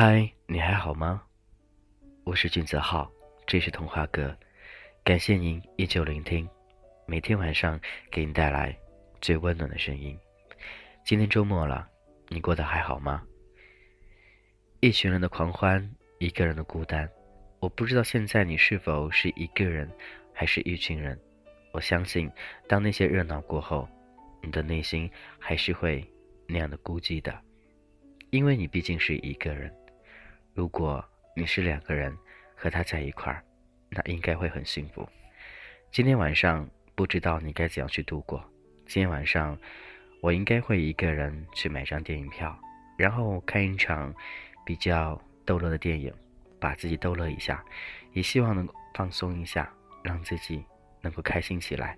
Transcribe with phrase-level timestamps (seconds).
[0.00, 1.20] 嗨，你还好吗？
[2.22, 3.10] 我是俊泽浩，
[3.48, 4.32] 这是童话哥，
[5.02, 6.48] 感谢您依旧聆听，
[7.04, 8.72] 每天晚上给您带来
[9.20, 10.16] 最温暖的声音。
[11.04, 11.88] 今天周末了，
[12.28, 13.24] 你过得还好吗？
[14.78, 17.10] 一群人的狂欢，一个人的孤单。
[17.58, 19.90] 我不知道现在你是否是一个人，
[20.32, 21.18] 还是一群人。
[21.72, 22.30] 我相信，
[22.68, 23.88] 当那些热闹过后，
[24.44, 25.10] 你的内心
[25.40, 26.08] 还是会
[26.46, 27.36] 那样的孤寂的，
[28.30, 29.74] 因为你毕竟是一个人。
[30.58, 31.04] 如果
[31.36, 32.12] 你是两个人
[32.56, 33.44] 和他在一块儿，
[33.90, 35.08] 那应该会很幸福。
[35.92, 38.44] 今天晚上不知道你该怎样去度过。
[38.84, 39.56] 今天晚上
[40.20, 42.58] 我应该会一个人去买张电影票，
[42.96, 44.12] 然后看一场
[44.66, 45.16] 比较
[45.46, 46.12] 逗乐的电影，
[46.58, 47.64] 把自己逗乐一下，
[48.12, 50.64] 也希望能够放松一下，让自己
[51.00, 51.96] 能够开心起来。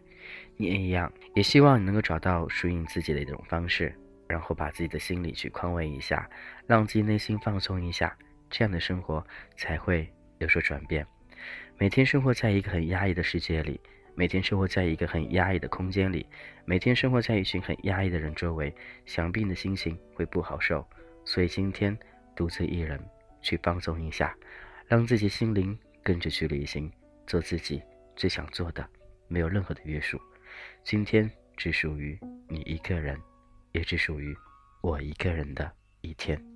[0.59, 6.29] 你也一样，也希望你能够找到属于你自己的一种方式，然后把自己的心里去宽慰一下，
[6.67, 8.15] 让自己内心放松一下。
[8.51, 9.25] 这样的生活
[9.57, 11.07] 才会有所转变。
[11.79, 13.81] 每天生活在一个很压抑的世界里，
[14.15, 16.27] 每天生活在一个很压抑的空间里，
[16.67, 18.75] 每天生活在一群很压抑的人周围，
[19.07, 20.87] 想必你的心情会不好受。
[21.25, 21.97] 所以今天
[22.37, 23.01] 独自一人
[23.41, 24.37] 去放松一下，
[24.87, 26.91] 让自己心灵跟着去旅行，
[27.27, 27.81] 做自己
[28.17, 28.87] 最想做的，
[29.29, 30.21] 没有任何的约束。
[30.83, 33.19] 今天只属于你一个人，
[33.73, 34.37] 也只属于
[34.83, 36.50] 我一个人的一天。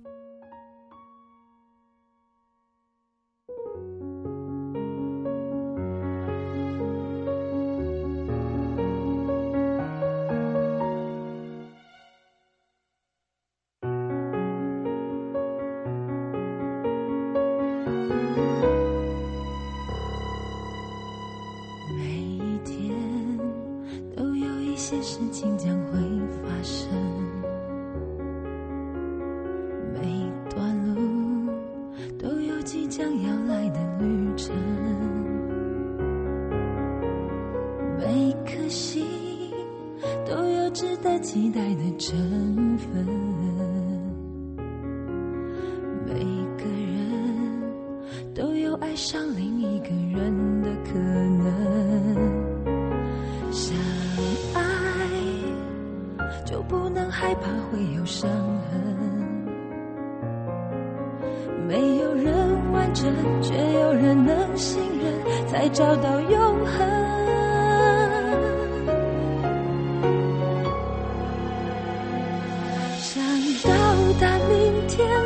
[41.19, 43.34] 期待的成分，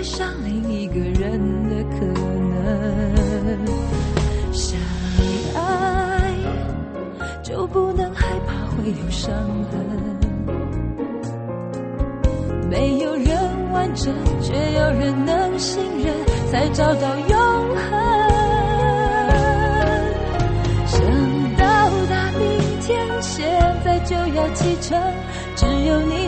[0.00, 1.38] 爱上另一个人
[1.68, 3.66] 的可能。
[4.50, 4.80] 相
[5.54, 6.32] 爱
[7.42, 9.30] 就不能害怕会有伤
[9.70, 9.78] 痕，
[12.70, 13.36] 没有人
[13.72, 16.14] 完整，却有人能信任，
[16.50, 17.38] 才找到永
[17.76, 17.90] 恒。
[20.86, 20.98] 想
[21.58, 22.48] 到达明
[22.80, 23.46] 天，现
[23.84, 24.98] 在就要启程，
[25.54, 26.19] 只有你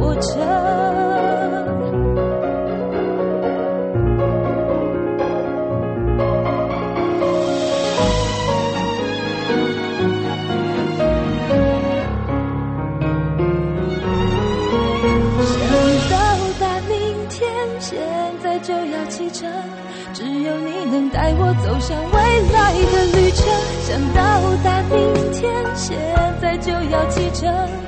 [0.00, 1.78] 天开始明亮的过程。
[15.40, 15.56] 想
[16.10, 16.14] 到
[16.58, 16.92] 达明
[17.28, 17.38] 天，
[17.78, 17.88] 现
[20.42, 22.16] 有你能带我走向未
[22.52, 23.38] 来的旅程。
[23.82, 24.18] 想到
[24.64, 24.96] 达明
[25.32, 25.42] 天，
[25.74, 25.96] 现
[26.40, 27.87] 在就要启程。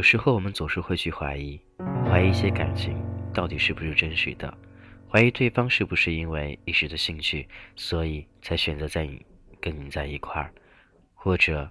[0.00, 1.60] 有时候我们总是会去怀疑，
[2.06, 2.98] 怀疑一些感情
[3.34, 4.56] 到底是不是真实的，
[5.12, 9.22] 怀疑对方是不是因为一时的兴趣，所以才选择在你
[9.60, 10.50] 跟你在一块儿，
[11.12, 11.70] 或者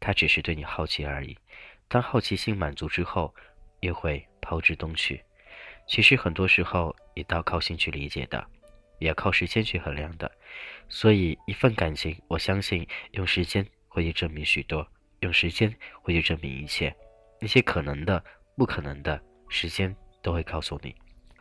[0.00, 1.38] 他只是对你好奇而已。
[1.86, 3.32] 当好奇心满足之后，
[3.78, 5.22] 又会抛之东去。
[5.86, 8.44] 其实很多时候也都要靠心去理解的，
[8.98, 10.28] 也要靠时间去衡量的。
[10.88, 14.84] 所以一份感情，我相信用时间会去证明许多，
[15.20, 15.72] 用时间
[16.02, 16.92] 会去证明一切。
[17.40, 18.22] 那些可能的、
[18.56, 20.94] 不可能的，时间都会告诉你。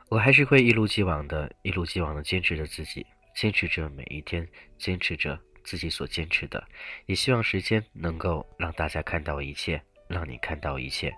[0.09, 3.05] 我还是会一如既往的、一如既往的坚持着自己，
[3.35, 4.47] 坚持着每一天，
[4.77, 6.63] 坚持着自己所坚持的。
[7.07, 11.13] 也希望时间能够让大家看到一切，让你看到一切。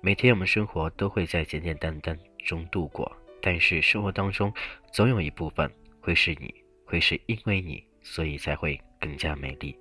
[0.00, 3.10] 每天我们生活都会在简简单单中度过，
[3.40, 4.52] 但是生活当中
[4.92, 6.52] 总有一部分会是你，
[6.84, 9.78] 会是因为你，所以才会更加美丽。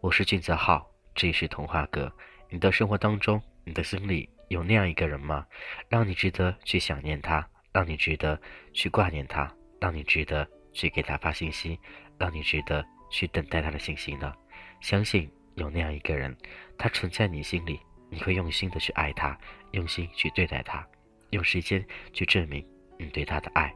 [0.00, 2.12] 我是俊泽浩，这里是童话哥。
[2.52, 3.42] 你的生活当中。
[3.64, 5.46] 你的心里有那样一个人吗？
[5.88, 8.38] 让你值得去想念他，让你值得
[8.72, 9.48] 去挂念他，
[9.80, 11.78] 让你值得去给他发信息，
[12.18, 14.34] 让你值得去等待他的信息呢？
[14.80, 16.36] 相信有那样一个人，
[16.76, 17.78] 他存在你心里，
[18.10, 19.38] 你会用心的去爱他，
[19.70, 20.84] 用心去对待他，
[21.30, 22.66] 用时间去证明
[22.98, 23.72] 你对他的爱。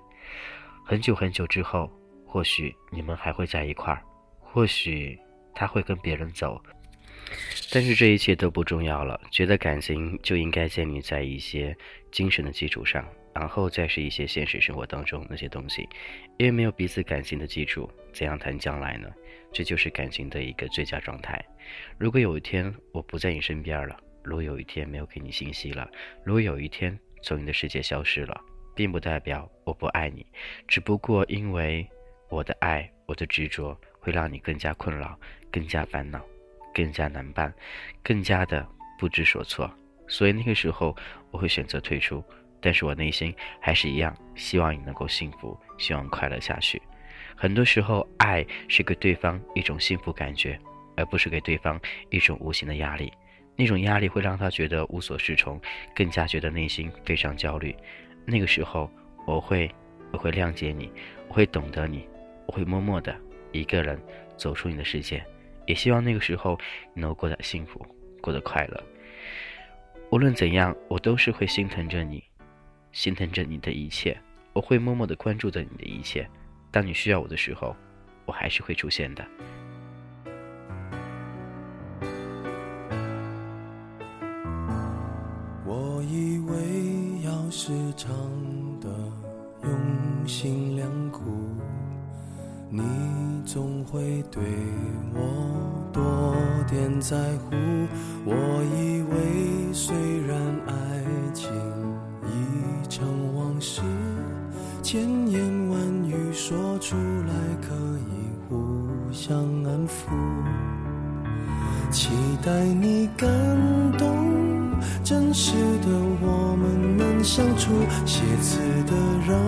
[0.85, 1.89] 很久很久之后，
[2.27, 4.03] 或许你们还会在一块儿，
[4.41, 5.17] 或许
[5.55, 6.61] 他会跟别人走。
[7.73, 11.77] 但是这一切都不重要了，觉得感情就应该建立在一些
[12.11, 15.89] 精神的基础上，然后再是一些现实生活当中那些东西。
[16.39, 19.09] 因为没有彼此感情的基础，怎样谈将来呢？
[19.53, 21.45] 这就是感情的一个最佳状态。
[21.99, 25.91] 如果有一天我不在你身边了，如果有一天没有给你信息了，
[26.25, 28.41] 如果有一天从你的世界消失了，
[28.75, 30.25] 并不代表我不爱你，
[30.69, 31.87] 只不过因为
[32.29, 35.19] 我的爱，我的执着会让你更加困扰，
[35.51, 36.25] 更加烦恼。
[36.77, 37.51] 更加难办，
[38.03, 38.69] 更加的
[38.99, 39.71] 不知所措，
[40.07, 40.95] 所以那个时候
[41.31, 42.23] 我会选择退出。
[42.61, 46.83] 但是我内心还是一样，希望你能够幸福，希望快乐下去。
[47.35, 50.59] 很多时候，爱是给对方一种幸福感觉，
[50.97, 51.81] 而不是给对方
[52.11, 53.11] 一种无形的压力。
[53.57, 55.59] 那种压力会让他觉得无所适从，
[55.95, 57.75] 更加觉得内心非常焦虑。
[58.27, 58.91] 那个时候，
[59.27, 59.71] 我会，
[60.13, 60.93] 我会谅解你，
[61.29, 62.07] 我会懂得你，
[62.47, 63.17] 我会默默的
[63.53, 63.99] 一个人
[64.37, 65.25] 走出你的世界。
[65.67, 66.59] 也希望那个时候
[66.95, 67.85] 你能过得幸福，
[68.21, 68.83] 过得快乐。
[70.11, 72.23] 无论怎样，我都是会心疼着你，
[72.93, 74.17] 心疼着你的一切。
[74.53, 76.27] 我会默默的关注着你的一切。
[76.71, 77.75] 当你需要我的时候，
[78.25, 79.27] 我还是会出现的。
[85.67, 88.09] 我以为要时常
[88.81, 88.89] 的
[89.65, 91.25] 用心良苦，
[92.71, 92.81] 你
[93.47, 94.43] 总会对
[95.15, 95.21] 我。
[95.93, 96.35] 多
[96.69, 97.55] 点在乎，
[98.25, 98.35] 我
[98.77, 100.37] 以为虽然
[100.67, 100.73] 爱
[101.33, 101.49] 情
[102.25, 103.81] 已成往事，
[104.83, 105.01] 千
[105.31, 107.75] 言万语说出来可
[108.11, 110.11] 以互相安抚，
[111.91, 112.11] 期
[112.45, 113.27] 待你感
[113.97, 115.89] 动，真实的
[116.21, 117.73] 我们能相处，
[118.05, 118.93] 写词的
[119.27, 119.39] 让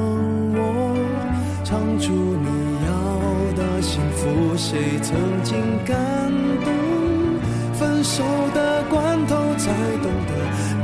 [0.54, 0.96] 我
[1.64, 2.77] 唱出你。
[3.88, 5.96] 幸福，谁曾经感
[6.62, 6.68] 动？
[7.72, 8.22] 分手
[8.54, 10.30] 的关头才懂得，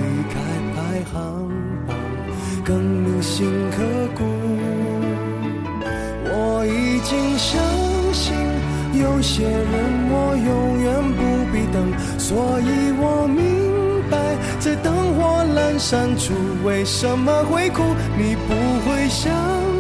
[0.00, 0.40] 离开
[0.75, 1.50] 排行
[1.87, 1.94] 榜
[2.64, 3.82] 更铭心刻
[4.14, 4.25] 骨。
[6.26, 7.61] 我已经相
[8.14, 8.34] 信，
[8.99, 9.64] 有些人
[10.08, 11.20] 我永远不
[11.52, 14.16] 必等，所以我明白，
[14.58, 16.32] 在灯火阑珊处，
[16.64, 17.82] 为什么会哭？
[18.16, 18.54] 你不
[18.88, 19.30] 会想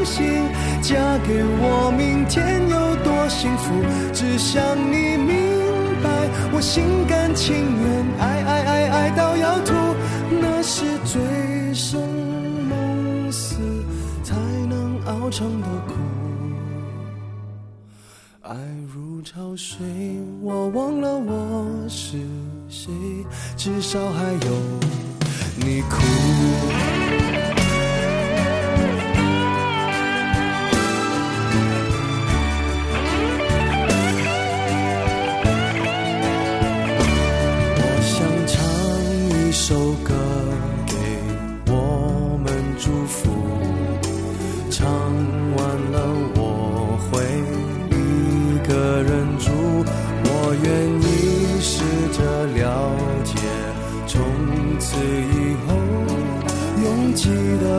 [0.04, 0.24] 心。
[0.82, 0.94] 嫁
[1.26, 3.72] 给我，明天有多幸福？
[4.12, 5.34] 只想你明
[6.02, 9.72] 白，我心甘情愿，爱爱爱爱到要吐，
[10.30, 11.22] 那是醉
[11.72, 12.00] 生
[12.68, 13.56] 梦死
[14.22, 14.34] 才
[14.68, 15.94] 能熬成的苦。
[18.42, 18.54] 爱
[18.94, 19.86] 如潮水，
[20.42, 22.18] 我忘了我是
[22.68, 22.92] 谁，
[23.56, 24.50] 至少还有
[25.56, 25.96] 你哭。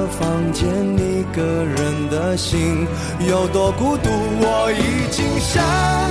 [0.08, 2.88] 房间，一个人的心
[3.28, 4.10] 有多孤独。
[4.10, 5.64] 我已经相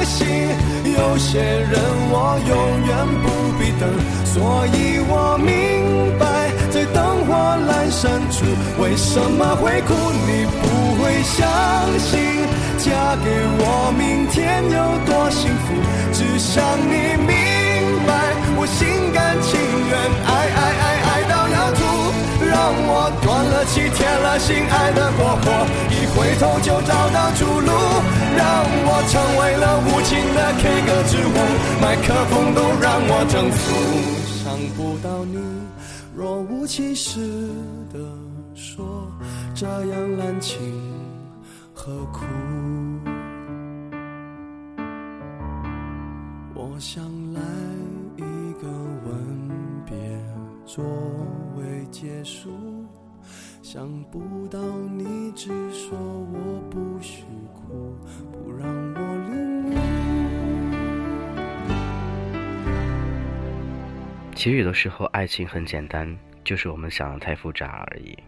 [0.04, 0.26] 信，
[0.84, 2.52] 有些人我永
[2.86, 2.90] 远
[3.22, 3.26] 不
[3.58, 3.88] 必等，
[4.24, 7.34] 所以我明白，在灯火
[7.66, 8.44] 阑珊处，
[8.82, 9.94] 为什么会哭？
[10.26, 11.46] 你不会相
[11.98, 12.20] 信，
[12.78, 15.74] 嫁给我，明天有多幸福？
[16.12, 17.34] 只想你明
[18.06, 18.12] 白，
[18.56, 19.58] 我心甘情
[19.88, 19.92] 愿，
[20.26, 21.80] 爱爱爱爱到要吐，
[22.46, 25.44] 让我断了气，铁了心，爱的过火，
[25.90, 27.70] 一回头就找到出路，
[28.36, 28.44] 让
[28.86, 31.36] 我成为了无情的 K 歌之王，
[31.80, 33.62] 麦克风都让我征服，
[34.44, 34.44] 想
[34.76, 35.38] 不到你，
[36.14, 37.20] 若无其事
[37.92, 37.98] 的
[38.54, 38.84] 说，
[39.54, 40.58] 这样滥情
[41.72, 42.24] 何苦？
[46.54, 47.02] 我想
[50.66, 50.82] 作
[51.56, 52.86] 为结束，
[53.62, 54.58] 想不到
[54.96, 57.94] 你只说我不许哭，
[58.32, 59.74] 不让我领悟。
[64.34, 68.18] 其实有的时候，爱情很简单，就是我们想的太复杂而已。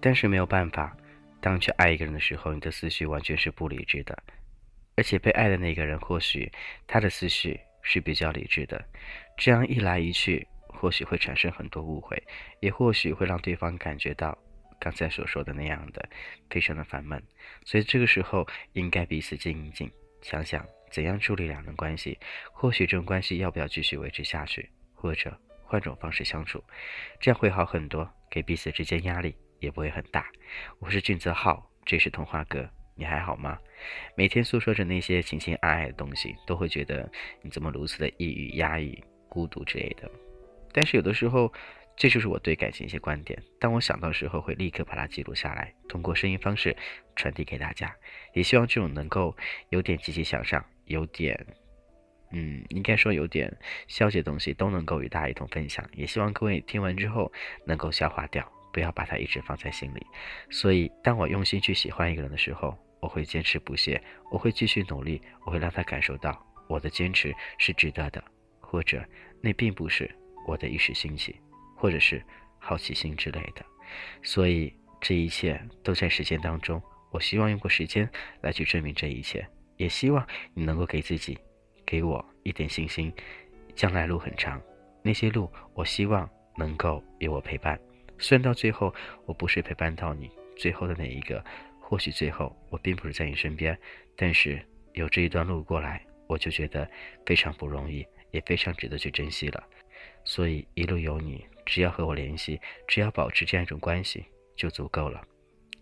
[0.00, 0.96] 但是没有办法，
[1.40, 4.16] 当去爱一个人的时候，你的思绪完全是不理智的，
[4.96, 6.50] 而且被爱的那个人或许
[6.86, 8.82] 他的思绪是比较理智的。
[9.36, 10.46] 这样一来一去，
[10.80, 12.20] 或许会产生很多误会，
[12.60, 14.36] 也或许会让对方感觉到
[14.78, 16.08] 刚才所说的那样的
[16.48, 17.22] 非常的烦闷。
[17.66, 19.90] 所以这个时候应该彼此静一静，
[20.22, 22.18] 想想怎样处理两人关系，
[22.50, 26.64] 或许这种关系要不要继续维持下去，或者换种方式相处，
[27.20, 30.26] 这样会好很多，给彼此之间压力也不会很大。
[30.78, 33.58] 我是俊泽浩，这是童话哥，你还好吗？
[34.16, 37.06] 每天诉说着那些情情爱爱的东西，都会觉得
[37.42, 40.10] 你怎么如此的抑郁、压抑、孤独之类的。
[40.72, 41.52] 但是有的时候，
[41.96, 43.42] 这就是我对感情一些观点。
[43.58, 46.76] 当我想到时候，会立刻把它记录下来，通过声音方式
[47.16, 47.94] 传递给大家。
[48.32, 49.36] 也希望这种能够
[49.68, 51.46] 有点积极向上，有点。
[52.32, 53.52] 嗯，应该说有点
[53.88, 57.30] 消极的东西都能够与大家一同分享，也希望各位听完之后
[57.66, 60.06] 能够消化掉，不要把它一直放在心里。
[60.48, 64.00] 所以，当我用心去喜欢一个人的时候，我会坚持不懈，
[64.30, 68.22] 我会继续努力，我会让他感受到我的坚持是值得的，
[68.60, 69.04] 或者
[69.40, 70.08] 那并不是
[70.50, 71.36] 我的一时兴起，
[71.76, 72.20] 或者是
[72.58, 73.64] 好奇心之类的。
[74.22, 76.82] 所以，这一切都在时间当中。
[77.12, 78.08] 我希望用过时间
[78.40, 81.38] 来去证明这一切，也希望你能够给自己。
[81.86, 83.12] 给我一点信心，
[83.74, 84.60] 将来路很长，
[85.02, 87.76] 那些路我希望能够有我陪伴。
[88.16, 88.94] 虽然到最后
[89.26, 91.44] 我不是陪伴到你最后的那一个，
[91.80, 93.76] 或许最后我并不是在你身边，
[94.16, 96.88] 但是有这一段路过来，我就觉得
[97.26, 99.64] 非常不容易，也非常值得去珍惜了。
[100.24, 104.24] 所以一路有你，只要和我联系，只要保持这样一种关系
[104.56, 105.22] 就足够了。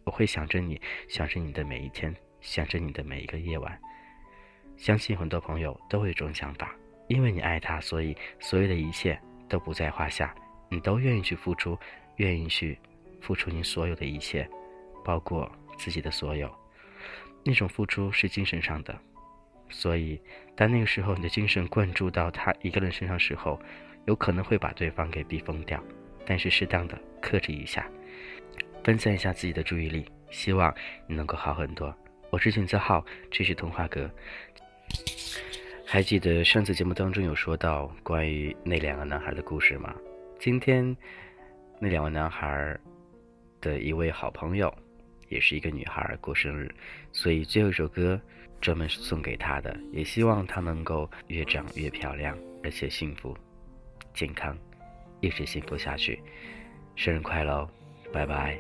[0.05, 3.79] 我会想着你，想着你的每一天，想着你的每一个夜晚。
[4.77, 6.75] 相信很多朋友都会有这种想法，
[7.09, 10.35] 因为你爱他，所以所有的一切都不在话下，
[10.69, 11.77] 你都愿意去付出，
[12.17, 12.79] 愿意去
[13.21, 14.49] 付出你所有的一切，
[15.05, 16.49] 包括自己的所有。
[17.45, 18.99] 那种付出是精神上的，
[19.69, 20.21] 所以
[20.55, 23.61] 当那个时候你的精神灌注到他一个人身上时候，
[24.07, 25.83] 有可能会把对方给逼疯掉。
[26.27, 27.89] 但是适当的克制一下，
[28.85, 30.75] 分散一下自己的注意力，希望
[31.07, 31.95] 你能够好很多。
[32.31, 34.11] 我是俊泽浩，这是童话哥。
[35.87, 39.95] 还记得上次节目当中有说到关于那两个男孩的故事吗？
[40.39, 40.95] 今天
[41.81, 42.79] 那两位男孩
[43.63, 44.71] 的一位好朋友，
[45.31, 46.71] 也是一个女孩过生日，
[47.11, 48.21] 所以最后一首歌
[48.61, 53.35] 专门是送给她的，也希望她能够越长越漂亮，而且幸福、
[54.19, 54.59] 健康，
[55.21, 56.21] 一直幸福下去。
[56.97, 57.71] 生日快乐，
[58.13, 58.59] 拜拜。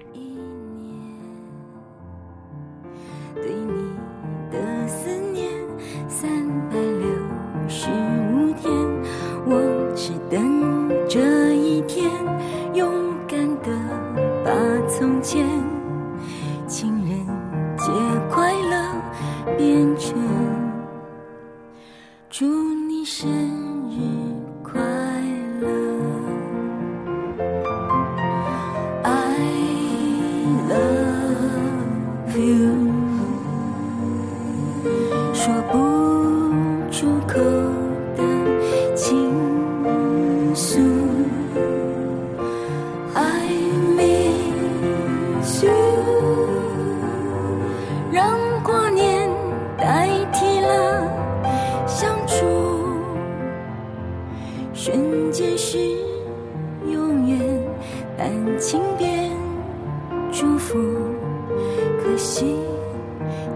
[32.38, 32.77] you.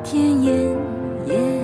[0.05, 1.62] 甜言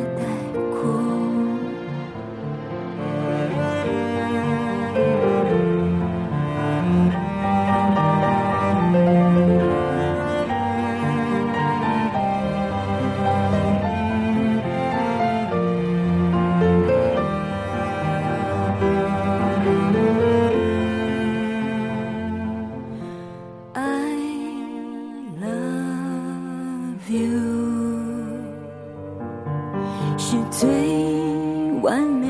[31.83, 32.27] 完美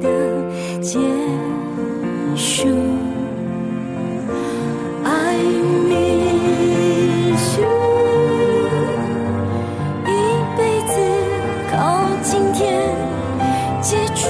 [0.00, 0.08] 的
[0.80, 0.98] 结
[2.36, 2.68] 束。
[5.04, 5.36] I
[5.88, 7.66] miss you，
[10.06, 10.08] 一
[10.56, 10.92] 辈子
[11.70, 11.74] 靠
[12.22, 12.94] 今天
[13.80, 14.28] 接触，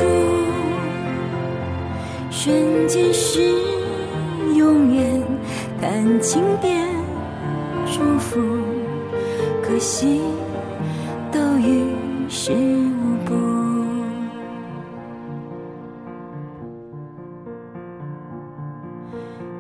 [2.30, 3.40] 瞬间是
[4.54, 5.23] 永远。
[5.80, 6.79] 感情变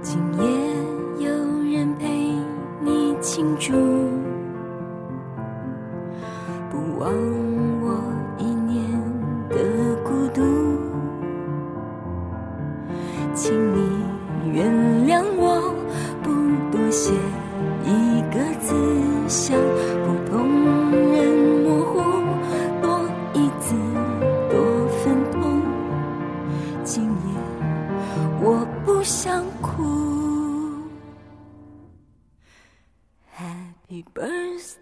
[0.02, 1.30] 今夜有
[1.70, 2.08] 人陪
[2.80, 3.74] 你庆祝，
[33.90, 34.78] He burst